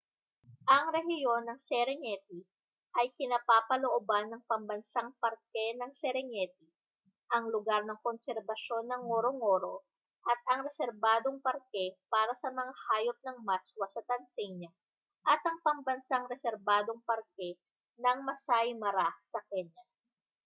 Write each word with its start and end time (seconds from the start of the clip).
ang 0.73 0.83
rehiyon 0.97 1.43
ng 1.45 1.59
serengeti 1.69 2.39
ay 2.99 3.07
kinapapalooban 3.21 4.25
ng 4.33 4.41
pambansang 4.49 5.09
parke 5.21 5.65
ng 5.79 5.91
serengeti 6.01 6.67
ang 7.35 7.45
lugar 7.53 7.81
ng 7.85 8.01
konserbasyon 8.05 8.83
ng 8.89 9.01
ngorongoro 9.07 9.75
at 10.31 10.39
ang 10.51 10.59
reserbadong 10.67 11.37
parke 11.47 11.85
para 12.13 12.33
sa 12.41 12.49
mga 12.59 12.73
hayop 12.85 13.17
ng 13.29 13.37
maswa 13.49 13.85
sa 13.95 14.01
tanzania 14.09 14.71
at 15.33 15.41
ang 15.49 15.57
pambansang 15.67 16.25
reserbadong 16.33 16.99
parke 17.09 17.49
ng 18.03 18.17
maasai 18.27 18.69
mara 18.81 19.09
sa 19.31 19.39
kenya 19.53 19.83